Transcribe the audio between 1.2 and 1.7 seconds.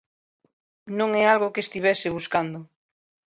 é algo que